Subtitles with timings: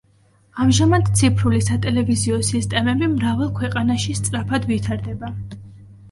[0.63, 5.31] ამჟამად ციფრული სატელევიზიო სისტემები მრავალ ქვეყანაში სწრაფად ვითარდება.